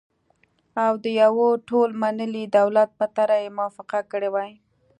او 0.83 0.93
د 1.03 1.05
يوه 1.21 1.47
ټول 1.69 1.89
منلي 2.01 2.45
دولت 2.57 2.89
په 2.99 3.05
طرحه 3.15 3.39
یې 3.43 3.55
موافقه 3.57 3.99
کړې 4.11 4.29
وای، 4.31 4.51